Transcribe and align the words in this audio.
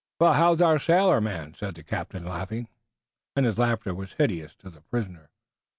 "Well, 0.19 0.33
how's 0.33 0.61
our 0.61 0.79
sailorman?" 0.79 1.53
said 1.53 1.75
the 1.75 1.83
captain, 1.83 2.25
laughing, 2.25 2.67
and 3.35 3.45
his 3.45 3.59
laughter 3.59 3.93
was 3.93 4.13
hideous 4.13 4.55
to 4.55 4.71
the 4.71 4.81
prisoner. 4.81 5.29